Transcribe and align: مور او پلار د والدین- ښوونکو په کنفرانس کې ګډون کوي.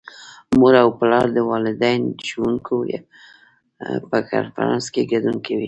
مور 0.59 0.73
او 0.83 0.89
پلار 0.99 1.27
د 1.33 1.37
والدین- 1.51 2.01
ښوونکو 2.27 2.75
په 4.09 4.17
کنفرانس 4.31 4.85
کې 4.93 5.09
ګډون 5.11 5.37
کوي. 5.45 5.59